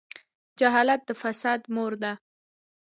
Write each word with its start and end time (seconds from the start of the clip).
جهالت 0.59 1.01
د 1.07 1.09
فساد 1.21 1.61
مور 1.73 1.93
ده. 2.03 2.11